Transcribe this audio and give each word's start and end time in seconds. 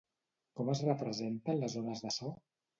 Com 0.59 0.71
es 0.75 0.81
representen 0.87 1.63
les 1.67 1.79
ones 1.85 2.05
de 2.09 2.19
so? 2.19 2.35